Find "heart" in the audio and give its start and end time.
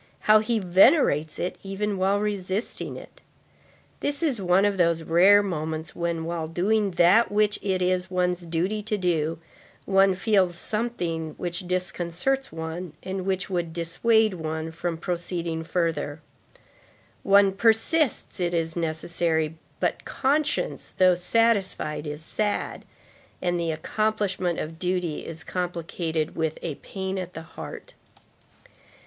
27.43-27.93